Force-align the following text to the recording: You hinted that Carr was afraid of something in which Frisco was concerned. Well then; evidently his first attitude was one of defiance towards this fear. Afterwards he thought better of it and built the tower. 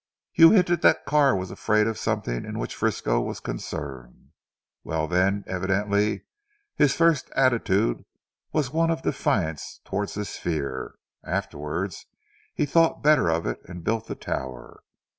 You 0.33 0.49
hinted 0.49 0.81
that 0.81 1.05
Carr 1.05 1.35
was 1.35 1.51
afraid 1.51 1.85
of 1.85 1.95
something 1.99 2.43
in 2.43 2.57
which 2.57 2.73
Frisco 2.73 3.19
was 3.21 3.39
concerned. 3.39 4.31
Well 4.83 5.07
then; 5.07 5.43
evidently 5.45 6.23
his 6.75 6.95
first 6.95 7.29
attitude 7.35 8.03
was 8.51 8.73
one 8.73 8.89
of 8.89 9.03
defiance 9.03 9.79
towards 9.85 10.15
this 10.15 10.37
fear. 10.37 10.95
Afterwards 11.23 12.07
he 12.55 12.65
thought 12.65 13.03
better 13.03 13.29
of 13.29 13.45
it 13.45 13.61
and 13.65 13.83
built 13.83 14.07
the 14.07 14.15
tower. 14.15 14.81